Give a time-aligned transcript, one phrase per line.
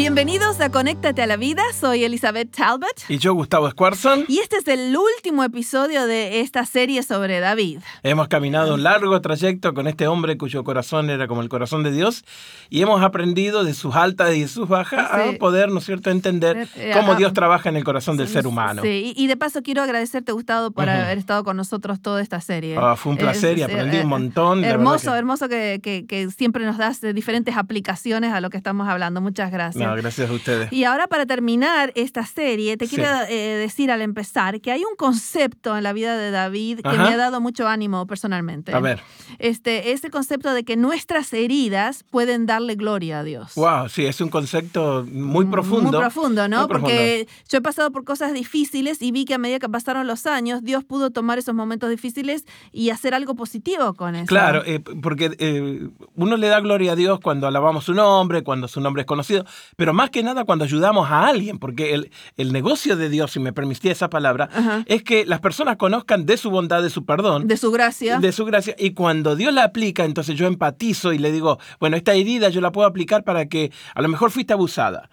[0.00, 3.04] Bienvenidos a Conéctate a la Vida, soy Elizabeth Talbot.
[3.10, 4.24] Y yo, Gustavo Squarson.
[4.28, 7.80] Y este es el último episodio de esta serie sobre David.
[8.02, 11.92] Hemos caminado un largo trayecto con este hombre cuyo corazón era como el corazón de
[11.92, 12.24] Dios
[12.70, 16.08] y hemos aprendido de sus altas y de sus bajas a poder, ¿no es cierto?,
[16.08, 18.80] entender eh, eh, cómo Dios trabaja en el corazón del ser humano.
[18.80, 22.74] Sí, y de paso quiero agradecerte, Gustavo, por haber estado con nosotros toda esta serie.
[22.80, 24.64] Ah, fue un placer y aprendí un montón.
[24.64, 29.20] Hermoso, hermoso que, que, siempre nos das diferentes aplicaciones a lo que estamos hablando.
[29.20, 30.72] Muchas gracias gracias a ustedes.
[30.72, 34.96] Y ahora para terminar esta serie, te quiero eh, decir al empezar que hay un
[34.96, 38.72] concepto en la vida de David que me ha dado mucho ánimo personalmente.
[38.72, 39.00] A ver.
[39.38, 43.54] Este, es el concepto de que nuestras heridas pueden darle gloria a Dios.
[43.54, 45.90] Wow, sí, es un concepto muy profundo.
[45.90, 46.68] Muy profundo, ¿no?
[46.68, 50.26] Porque yo he pasado por cosas difíciles y vi que a medida que pasaron los
[50.26, 54.26] años, Dios pudo tomar esos momentos difíciles y hacer algo positivo con eso.
[54.26, 58.68] Claro, eh, porque eh, uno le da gloria a Dios cuando alabamos su nombre, cuando
[58.68, 59.44] su nombre es conocido,
[59.76, 63.40] pero más que nada cuando ayudamos a alguien, porque el, el negocio de Dios, si
[63.40, 64.48] me permitía esa palabra,
[64.86, 67.46] es que las personas conozcan de su bondad, de su perdón.
[67.46, 68.18] De su gracia.
[68.18, 68.74] De su gracia.
[68.78, 72.60] Y cuando Dios la aplica, entonces yo empatizo y le digo, bueno, esta herida yo
[72.60, 75.08] la puedo aplicar para que a lo mejor fuiste abusada.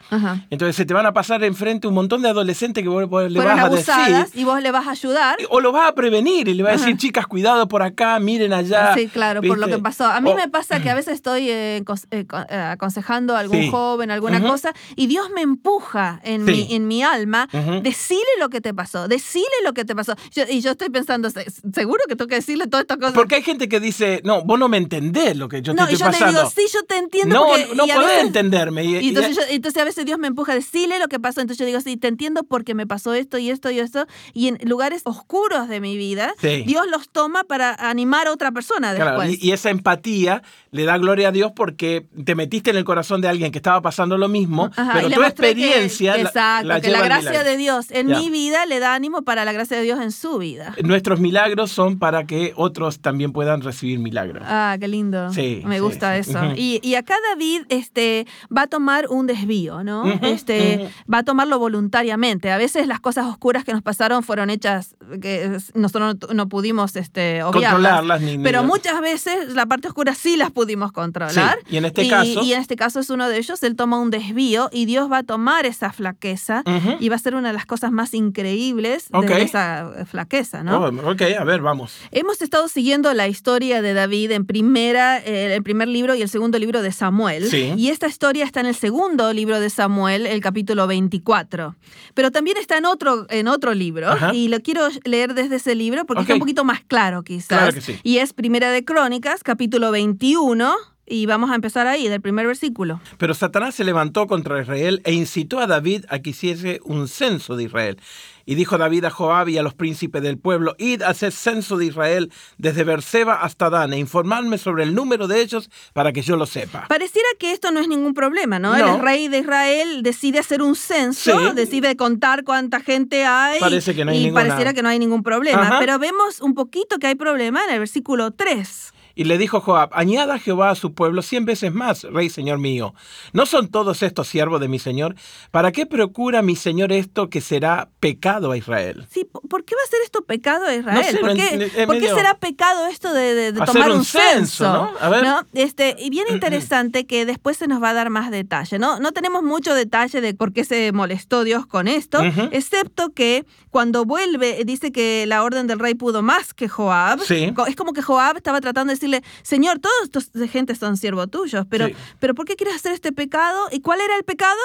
[0.50, 3.60] Entonces se te van a pasar enfrente un montón de adolescentes que vos, le vas
[3.60, 4.26] a decir.
[4.34, 5.38] Y vos le vas a ayudar.
[5.50, 8.54] O lo vas a prevenir y le vas a decir, chicas, cuidado por acá, miren
[8.54, 8.94] allá.
[8.96, 10.06] Sí, claro, por lo que pasó.
[10.06, 14.12] A mí me pasa que a veces estoy eh, eh, eh, aconsejando a algún joven,
[14.12, 17.48] alguna cosa, y Dios me empuja en, mi, en mi alma,
[17.84, 20.16] decirle lo que te pasó, decirle lo que te pasó.
[20.50, 23.14] y yo estoy pensando, seguro que tengo que decirle todas estas cosas.
[23.14, 25.98] Porque hay gente que dice, no, vos no me entendés lo que yo te estoy
[25.98, 26.18] pasando.
[26.18, 27.36] No, y yo le digo, sí, yo te entiendo.
[27.36, 28.84] No, no podés entenderme.
[28.86, 31.42] Y, entonces, a veces Dios me empuja a decirle lo que pasó.
[31.42, 34.06] Entonces yo digo, sí, te entiendo porque me pasó esto y esto y esto.
[34.34, 38.94] Y en lugares oscuros de mi vida, Dios los toma para animar a otra persona
[38.94, 39.42] después.
[39.42, 43.28] y, esa empatía le da gloria a Dios porque te metiste en el corazón de
[43.28, 47.44] alguien que estaba pasando lo mismo, pero tu experiencia que, exacto, la, que la gracia
[47.44, 50.38] de Dios en mi vida le da ánimo para la gracia de Dios en su
[50.38, 50.76] vida.
[50.84, 54.44] Nuestros milagros son para que otros también puedan recibir milagros.
[54.46, 55.32] Ah, qué lindo.
[55.34, 55.62] Sí.
[55.66, 56.40] Me gusta eso.
[56.56, 60.06] y, y, acá David este, va a tomar un desvío, ¿no?
[60.22, 62.52] este, Va a tomarlo voluntariamente.
[62.52, 67.42] A veces las cosas oscuras que nos pasaron fueron hechas que nosotros no, pudimos este,
[67.52, 68.22] Controlarlas.
[68.22, 71.60] Ni, pero muchas veces la parte oscura sí las pudimos controlar.
[71.70, 72.44] Y en este caso.
[72.44, 73.62] Y en este caso es uno de ellos.
[73.64, 74.27] Él toma un desvío
[74.72, 76.64] y Dios va a tomar esa flaqueza
[77.00, 80.86] y va a ser una de las cosas más increíbles de esa flaqueza, ¿no?
[80.86, 81.98] Oh, ok, a ver, vamos.
[82.12, 86.30] Hemos estado siguiendo la historia de David en primera, eh, el primer libro y el
[86.30, 87.54] segundo libro de Samuel.
[87.78, 91.76] Y esta historia está en el segundo libro de Samuel, el capítulo 24.
[92.14, 94.10] Pero también está en otro, en otro libro.
[94.34, 97.48] Y lo quiero leer desde ese libro porque está un poquito más claro, quizás.
[97.48, 98.00] Claro que sí.
[98.04, 100.76] Y es Primera de Crónicas, capítulo 21
[101.08, 103.00] y vamos a empezar ahí, del primer versículo.
[103.18, 107.56] Pero Satanás se levantó contra Israel e incitó a David a que hiciese un censo
[107.56, 107.98] de Israel.
[108.46, 111.78] Y dijo David a Joab y a los príncipes del pueblo, id a hacer censo
[111.78, 116.22] de Israel desde Berseba hasta Dan e informarme sobre el número de ellos para que
[116.22, 116.86] yo lo sepa.
[116.88, 118.74] Pareciera que esto no es ningún problema, ¿no?
[118.74, 123.60] El rey de Israel decide hacer un censo, decide contar cuánta gente hay.
[123.60, 125.78] Parece que no hay y pareciera que no hay ningún problema.
[125.80, 128.94] Pero vemos un poquito que hay problema en el versículo 3.
[129.18, 132.94] Y le dijo Joab, añada Jehová a su pueblo cien veces más, rey señor mío.
[133.34, 135.16] ¿No son todos estos siervos de mi señor?
[135.50, 139.08] ¿Para qué procura mi señor esto que será pecado a Israel?
[139.10, 141.18] Sí, ¿por qué va a ser esto pecado a Israel?
[141.20, 144.72] ¿Por, qué, será pecado esto de, tomar un, censo?
[144.72, 144.92] ¿no?
[145.00, 145.26] A ver.
[145.54, 148.78] Este, y bien interesante que después se nos va a dar más detalle.
[148.78, 153.48] No, no tenemos mucho detalle de por qué se molestó Dios con esto, excepto que
[153.72, 157.20] cuando vuelve dice que la orden del rey pudo más que Joab.
[157.30, 159.07] Es como que Joab estaba tratando de decir
[159.42, 161.88] Señor, todos estos de gente son siervos tuyos, pero,
[162.20, 163.68] pero ¿por qué quieres hacer este pecado?
[163.72, 164.60] ¿Y cuál era el pecado?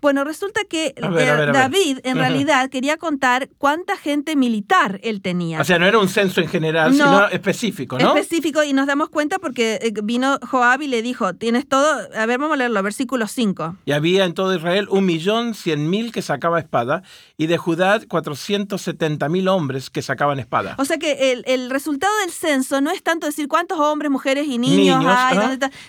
[0.00, 5.60] Bueno, resulta que eh, David en realidad quería contar cuánta gente militar él tenía.
[5.60, 8.14] O sea, no era un censo en general, sino específico, ¿no?
[8.14, 12.26] Específico, y nos damos cuenta porque eh, vino Joab y le dijo, tienes todo, a
[12.26, 13.76] ver, vamos a leerlo, versículo 5.
[13.84, 17.02] Y había en todo Israel un millón cien mil que sacaba espada,
[17.36, 20.74] y de Judá 470 mil hombres que sacaban espada.
[20.78, 24.46] O sea que el, el resultado del censo no es tanto decir cuántos hombres, mujeres
[24.46, 25.38] y niños, hay,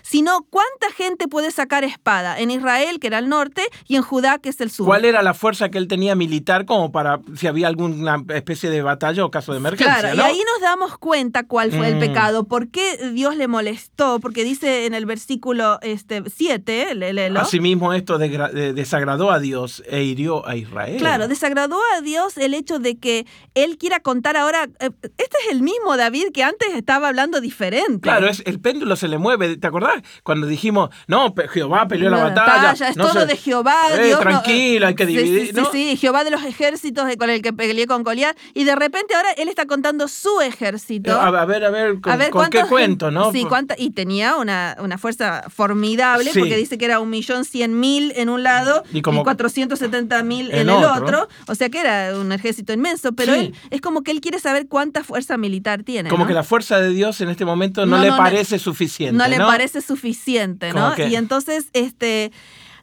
[0.01, 4.39] sino cuánta gente puede sacar espada en Israel, que era el norte, y en Judá,
[4.39, 4.85] que es el sur.
[4.85, 8.81] ¿Cuál era la fuerza que él tenía militar como para si había alguna especie de
[8.81, 9.99] batalla o caso de emergencia?
[9.99, 11.99] Claro, y ahí nos damos cuenta cuál fue el mm.
[11.99, 17.39] pecado, por qué Dios le molestó, porque dice en el versículo este, 7, léelo.
[17.39, 20.97] Asimismo esto desagradó a Dios e hirió a Israel.
[20.97, 23.25] Claro, desagradó a Dios el hecho de que
[23.55, 27.68] él quiera contar ahora, eh, este es el mismo David que antes estaba hablando diferente.
[28.01, 30.01] Claro, es, el péndulo se le mueve, ¿te acordás?
[30.23, 32.71] Cuando dijimos, no, Jehová peleó la, batalla.
[32.71, 33.75] es todo de Jehová.
[33.91, 35.53] Eh, Dios tranquilo, hay que dividir.
[35.53, 38.37] Sí, sí, Jehová de los ejércitos con el que peleé con Goliat.
[38.53, 41.19] Y de repente ahora él está contando su ejército.
[41.19, 41.99] A, ver, a ver,
[42.31, 43.31] con, qué cuento, ¿no?
[43.31, 47.79] Sí, cuánta, y tenía una, una fuerza formidable porque dice que era un millón cien
[47.79, 51.27] mil en un lado y, como 470 mil en, el otro.
[51.47, 54.67] O sea que era un ejército inmenso, pero él es como que él quiere saber
[54.67, 56.09] cuánta fuerza militar tiene.
[56.09, 59.17] Como que la fuerza de Dios en este momento no, le parece suficiente.
[59.17, 60.93] No, le parece suficiente, ¿no?
[60.97, 62.31] Y entonces, este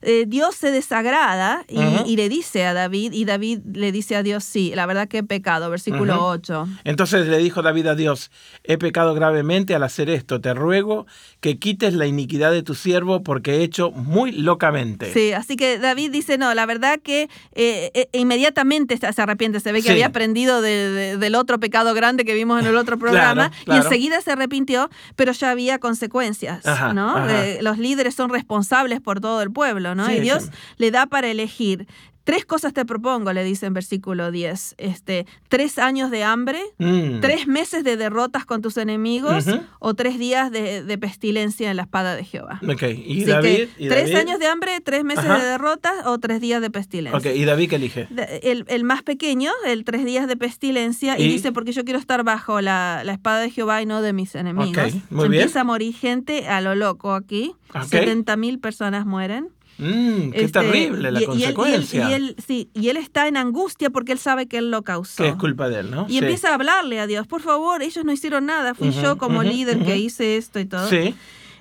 [0.03, 4.45] eh, Dios se desagrada y, le dice a David, y David le dice a Dios,
[4.45, 6.69] sí, la verdad que he pecado, versículo 8.
[6.85, 8.31] Entonces le dijo David a Dios,
[8.65, 11.07] he pecado gravemente al hacer esto, te ruego
[11.41, 15.13] que quites la iniquidad de tu siervo porque he hecho muy locamente.
[15.13, 19.73] Sí, así que David dice, no, la verdad que eh, eh, inmediatamente se arrepiente, se
[19.73, 23.77] ve que había aprendido del otro pecado grande que vimos en el otro programa y
[23.77, 26.65] enseguida se arrepintió, pero ya había consecuencias,
[26.95, 27.27] ¿no?
[27.61, 29.86] los líderes son responsables por todo el pueblo.
[30.15, 31.87] Y Dios le da para elegir.
[32.27, 34.75] Tres cosas te propongo, le dice en versículo 10.
[34.79, 37.21] Este, tres años de hambre, mm.
[37.21, 39.45] tres meses de derrotas con tus enemigos
[39.79, 42.59] o tres días de, pestilencia en la espada de Jehová.
[43.07, 47.33] ¿Y, David, tres años de hambre, tres meses de derrotas o tres días de pestilencia.
[47.33, 48.09] ¿Y David qué elige?
[48.43, 52.61] El, más pequeño, el tres días de pestilencia, y, dice, porque yo quiero estar bajo
[52.61, 54.95] la, espada de Jehová y no de mis enemigos.
[55.13, 57.55] Empieza a morir gente a lo loco aquí.
[57.89, 59.51] 70 mil personas mueren.
[59.79, 62.11] Mm, qué este, terrible la consecuencia.
[62.11, 65.23] Y él, sí, y él está en angustia porque él sabe que él lo causó.
[65.23, 66.07] Que es culpa de él, ¿no?
[66.09, 69.43] Y empieza a hablarle a Dios, por favor, ellos no hicieron nada, fui yo como
[69.43, 70.89] líder que hice esto y todo.
[70.89, 71.15] Sí.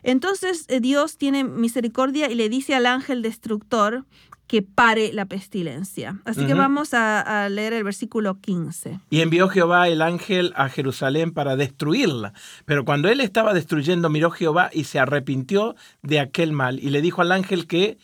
[0.03, 4.05] Entonces eh, Dios tiene misericordia y le dice al ángel destructor
[4.47, 6.19] que pare la pestilencia.
[6.25, 8.99] Así que vamos a, leer el versículo 15.
[9.09, 12.33] Y envió Jehová el ángel a Jerusalén para destruirla.
[12.65, 17.01] Pero cuando él estaba destruyendo, miró Jehová y se arrepintió de aquel mal y le
[17.01, 17.97] dijo al ángel que,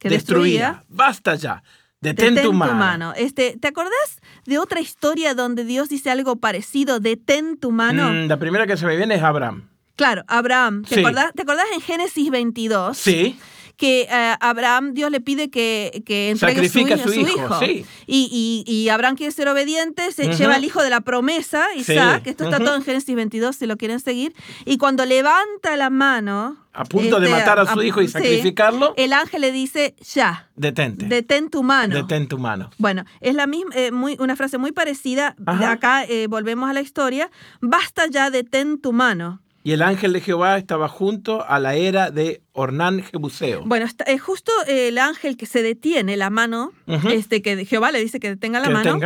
[0.00, 0.84] destruía.
[0.88, 1.62] Basta ya.
[2.00, 3.14] Detén, tu mano.
[3.16, 7.00] Este, ¿Te acordás de otra historia donde Dios dice algo parecido?
[7.00, 8.12] Detén tu mano.
[8.12, 9.70] Mm, la primera que se me viene es Abraham.
[9.96, 10.84] Claro, Abraham.
[10.84, 12.98] ¿Te, acordás, ¿Te acordás en Génesis 22?
[12.98, 13.38] Sí
[13.76, 17.60] que a eh, Abraham Dios le pide que, que entregue su, su, hijo.
[18.06, 22.30] Y, y, Abraham quiere ser obediente, se lleva al hijo de la promesa, Isaac, que
[22.30, 24.34] esto está todo en Génesis 22 si lo quieren seguir,
[24.64, 26.56] y cuando levanta la mano...
[26.72, 28.92] A punto de este, matar a su hijo y sacrificarlo.
[28.98, 30.50] el ángel le dice, ya.
[30.56, 31.06] Detente.
[31.06, 31.94] Detén tu mano.
[31.94, 32.70] Detén tu mano.
[32.76, 35.36] Bueno, es la misma, eh, muy, una frase muy parecida.
[35.46, 37.30] Acá eh, volvemos a la historia.
[37.62, 39.40] Basta ya, detén tu mano.
[39.66, 43.64] Y el ángel de Jehová estaba junto a la era de Ornán Jebuseo.
[43.66, 46.70] Bueno, es eh, justo el ángel que se detiene la mano,
[47.10, 49.00] este que Jehová le dice que detenga la mano,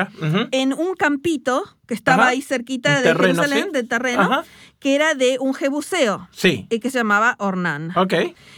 [0.51, 4.43] en un campito que estaba ahí cerquita de Jerusalén, de terreno,
[4.81, 6.29] que era de un jebuseo.
[6.33, 6.67] Sí.
[6.71, 7.93] Y que se llamaba Ornán.
[7.97, 8.15] Ok.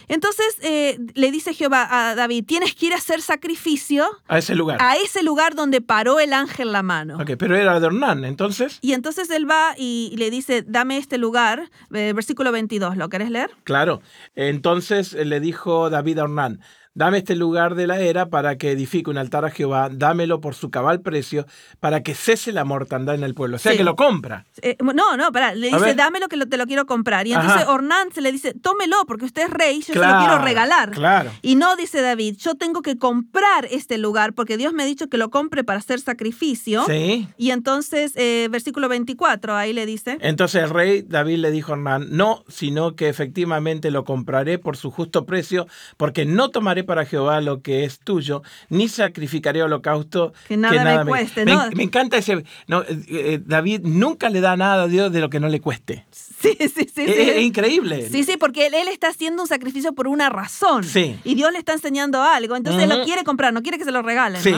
[0.08, 4.06] Entonces eh, le dice Jehová a David, tienes que ir a hacer sacrificio.
[4.28, 4.78] A ese lugar.
[4.80, 7.19] A ese lugar donde paró el ángel la mano.
[7.20, 8.78] Ok, pero era de Ornán, entonces.
[8.80, 13.31] Y entonces él va y le dice, dame este lugar, eh, versículo 22, ¿lo querés
[13.31, 13.50] leer?
[13.64, 14.00] Claro.
[14.36, 16.60] Entonces le dijo David a Ornán,
[16.94, 20.55] Dame este lugar de la era para que edifique un altar a Jehová, dámelo por
[20.55, 21.46] su cabal precio,
[21.81, 23.56] para que cese la mortandad en el pueblo.
[23.56, 24.44] O sea, que lo compra.
[24.61, 27.27] Eh, no, no, para, le dice, dámelo que te lo quiero comprar.
[27.27, 30.39] Y entonces Ornán se le dice, tómelo, porque usted es rey, yo se lo quiero
[30.39, 30.91] regalar.
[30.91, 31.31] Claro.
[31.41, 35.08] Y no dice David, yo tengo que comprar este lugar, porque Dios me ha dicho
[35.08, 36.84] que lo compre para hacer sacrificio.
[36.87, 37.27] Sí.
[37.39, 40.19] Y entonces, eh, versículo 24, ahí le dice.
[40.20, 44.77] Entonces el rey David le dijo a Ornán, no, sino que efectivamente lo compraré por
[44.77, 50.32] su justo precio, porque no tomaré para Jehová lo que es tuyo, ni sacrificaré holocausto
[50.48, 51.44] que nada, me cueste.
[51.44, 52.44] Me, me, encanta ese...
[52.67, 55.60] No, eh, eh, David nunca le da nada a Dios de lo que no le
[55.60, 56.06] cueste.
[56.43, 57.05] Sí, sí, sí.
[57.06, 58.08] Es, increíble.
[58.10, 60.82] Sí, sí, porque él, está haciendo un sacrificio por una razón.
[60.82, 61.17] Sí.
[61.24, 62.56] Y Dios le está enseñando algo.
[62.56, 64.43] Entonces él lo quiere comprar, no quiere que se lo regalen.
[64.43, 64.55] Sí.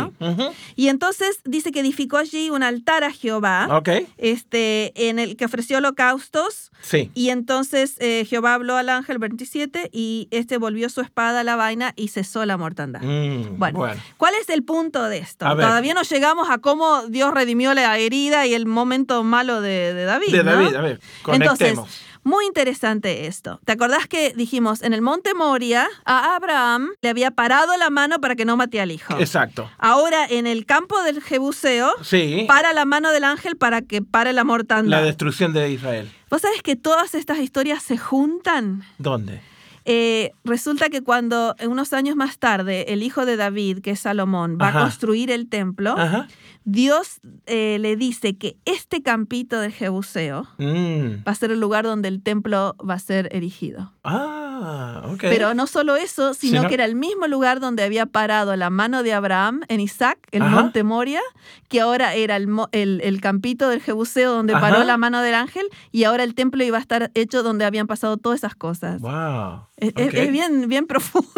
[0.77, 3.69] Y entonces dice que edificó allí un altar a Jehová.
[3.71, 3.89] Ok.
[4.17, 6.71] Este, en el que ofreció holocaustos.
[6.81, 7.11] Sí.
[7.15, 11.57] Y entonces eh, Jehová habló al ángel 27 y este volvió su espada a la
[11.57, 13.03] vaina y cesó la mortandad.
[13.03, 15.47] Mm, bueno, ¿cuál es el punto de esto?
[15.47, 20.33] Todavía no llegamos a cómo Dios redimió la herida y el momento malo de, David.
[20.33, 21.89] De David, a ver, conectemos.
[22.25, 23.61] Muy interesante esto.
[23.67, 28.19] ¿Te acordás que dijimos en el monte Moria a Abraham le había parado la mano
[28.19, 29.19] para que no mate al hijo?
[29.19, 29.71] Exacto.
[29.77, 32.47] Ahora en el campo del Jebuseo, sí.
[32.49, 34.89] para la mano del ángel para que pare la mortandad.
[34.89, 36.11] La destrucción de Israel.
[36.31, 38.85] ¿Vos sabés que todas estas historias se juntan?
[38.97, 39.43] ¿Dónde?
[39.87, 44.59] Eh, resulta que cuando unos años más tarde el hijo de David, que es Salomón,
[44.61, 45.95] va a construir el templo,
[46.65, 51.27] Dios eh, le dice que este campito del Jebuseo mm.
[51.27, 53.93] va a ser el lugar donde el templo va a ser erigido.
[54.03, 55.21] Ah, ok.
[55.21, 59.03] Pero no solo eso, sino que era el mismo lugar donde había parado la mano
[59.03, 61.21] de Abraham en Isaac, el monte Moria,
[61.69, 66.05] que ahora era el, el, campito del Jebuseo donde paró la mano del ángel, y
[66.05, 69.03] ahora el templo iba a estar hecho donde habían pasado todas esas cosas.
[69.03, 69.67] Wow.
[69.77, 71.29] Es, bien, bien profundo.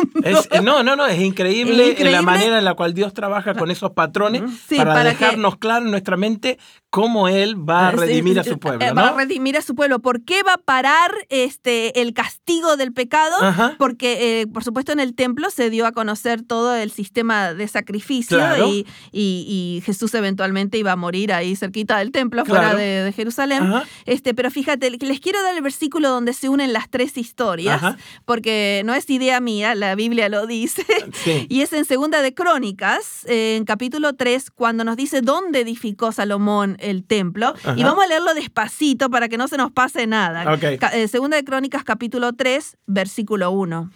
[0.63, 4.43] no, no, no, es increíble, la manera en la cual Dios trabaja con esos patrones
[4.77, 6.59] para, dejarnos claro en nuestra mente
[6.91, 8.85] cómo Él va a redimir a su pueblo.
[8.85, 10.01] Eh, va a redimir a su pueblo.
[10.01, 13.35] ¿Por qué va a parar este, el castigo del pecado?
[13.79, 17.69] Porque, eh, por supuesto, en el templo se dio a conocer todo el sistema de
[17.69, 18.39] sacrificio
[18.69, 23.73] y, y, Jesús eventualmente iba a morir ahí cerquita del templo, fuera de, Jerusalén.
[24.05, 27.81] Este, pero fíjate, les quiero dar el versículo donde se unen las tres historias
[28.27, 28.36] porque
[28.85, 30.85] no es idea mía, la Biblia lo dice,
[31.49, 36.77] y es en Segunda de Crónicas, en capítulo 3, cuando nos dice dónde edificó Salomón
[36.81, 40.45] el templo, y vamos a leerlo despacito para que no se nos pase nada.
[40.93, 43.91] Eh, segunda de Crónicas, capítulo 3, versículo 1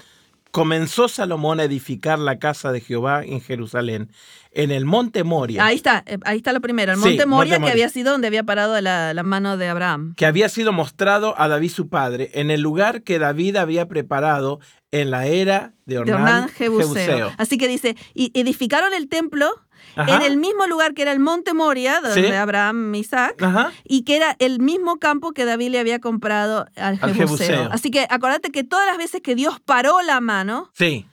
[0.51, 4.11] comenzó Salomón a edificar la casa de Jehová en Jerusalén,
[4.53, 5.65] en el monte Moria.
[5.65, 8.45] Ahí está, eh, ahí está lo primero, el monte, Moria, que había sido donde había
[8.45, 10.15] parado la, mano de Abraham.
[10.17, 14.61] Que había sido mostrado a David su padre, en el lugar que David había preparado
[14.91, 17.33] en la era de Ornán, Jebuseo.
[17.39, 19.49] Así que dice, y edificaron el templo
[19.97, 23.37] en el mismo lugar que era el monte Moria, donde Abraham Isaac,
[23.85, 27.69] y que era el mismo campo que David le había comprado al, Jebuseo.
[27.71, 31.07] Así que acuérdate que todas las veces que Dios paró la mano, sí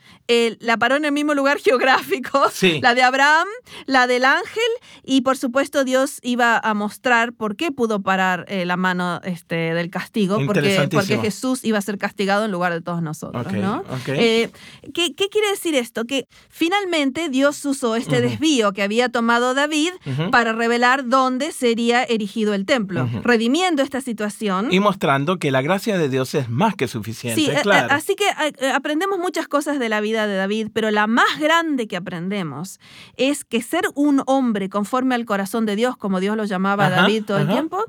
[0.60, 2.42] la paró en el mismo lugar geográfico,
[2.82, 3.48] la de Abraham,
[3.86, 4.64] la del ángel,
[5.04, 9.74] y por supuesto Dios iba a mostrar por qué pudo parar eh, la mano este,
[9.74, 13.46] del castigo, porque, porque Jesús iba a ser castigado en lugar de todos nosotros.
[14.08, 14.50] Eh,
[14.94, 16.06] ¿qué, quiere decir esto?
[16.06, 19.92] Que finalmente Dios usó este desvío que había tomado David
[20.32, 24.70] para revelar dónde sería erigido el templo, redimiendo esta situación.
[24.72, 27.40] Y mostrando que la gracia de Dios es más que suficiente.
[27.42, 27.88] Sí, claro.
[27.92, 28.26] así que
[28.68, 32.80] aprendemos muchas cosas de la vida de David, pero la más grande que aprendemos
[33.18, 36.90] es que ser un hombre conforme al corazón de Dios, como Dios lo llamaba a
[36.90, 37.84] David todo el tiempo,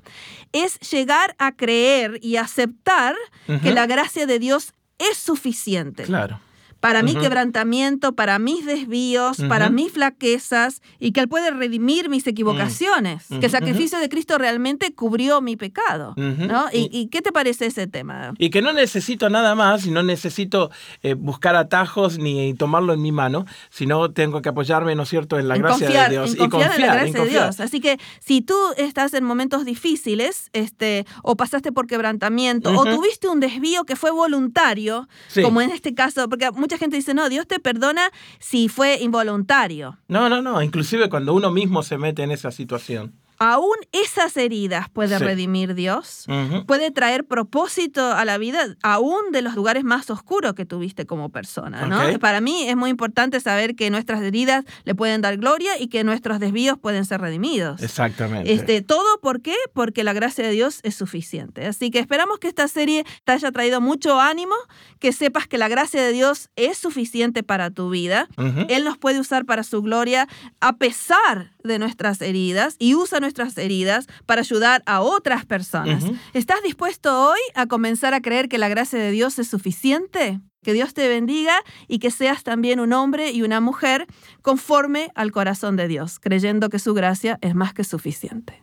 [0.52, 3.14] es llegar a creer y aceptar
[3.62, 6.02] que la gracia de Dios es suficiente.
[6.02, 6.40] Claro
[6.80, 12.26] para mi quebrantamiento, para mis desvíos, para mis flaquezas, y que Él puede redimir mis
[12.26, 16.14] equivocaciones, que el sacrificio de Cristo realmente cubrió mi pecado.
[16.16, 16.66] ¿no?
[16.72, 18.34] ¿Y, qué te parece ese tema?
[18.38, 20.70] Y que no necesito nada más, y no necesito
[21.02, 25.38] eh, buscar atajos ni tomarlo en mi mano, sino tengo que apoyarme, ¿no es cierto?,
[25.38, 26.34] en la gracia de Dios.
[26.34, 27.60] y confiar en la gracia de Dios.
[27.60, 33.28] Así que si tú estás en momentos difíciles, este, o pasaste por quebrantamiento, o tuviste
[33.28, 35.08] un desvío que fue voluntario,
[35.42, 38.10] como en este caso, porque mucha gente dice, no, Dios te perdona
[38.40, 39.96] si fue involuntario.
[40.06, 44.88] No, no, no, inclusive cuando uno mismo se mete en esa situación aún esas heridas
[44.90, 46.26] puede redimir Dios,
[46.66, 51.30] puede traer propósito a la vida, aún de los lugares más oscuros que tuviste como
[51.30, 51.86] persona.
[51.86, 52.18] ¿no?
[52.18, 56.04] Para mí es muy importante saber que nuestras heridas le pueden dar gloria y que
[56.04, 57.82] nuestros desvíos pueden ser redimidos.
[57.82, 58.52] Exactamente.
[58.52, 59.54] Este, ¿Todo por qué?
[59.72, 61.66] Porque la gracia de Dios es suficiente.
[61.66, 64.54] Así que esperamos que esta serie te haya traído mucho ánimo,
[64.98, 68.28] que sepas que la gracia de Dios es suficiente para tu vida.
[68.68, 70.28] Él nos puede usar para su gloria
[70.60, 76.04] a pesar de nuestras heridas y usa nuestras heridas para ayudar a otras personas.
[76.32, 80.40] ¿Estás dispuesto hoy a comenzar a creer que la gracia de Dios es suficiente?
[80.64, 81.54] Que Dios te bendiga
[81.86, 84.06] y que seas también un hombre y una mujer
[84.42, 88.60] conforme al corazón de Dios, creyendo que su gracia es más que suficiente.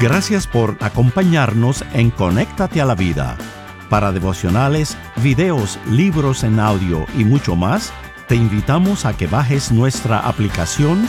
[0.00, 3.36] Gracias por acompañarnos en Conéctate a la Vida.
[3.90, 7.92] Para devocionales, videos, libros en audio y mucho más,
[8.28, 11.08] te invitamos a que bajes nuestra aplicación